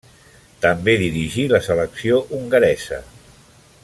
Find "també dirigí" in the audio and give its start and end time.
0.63-1.45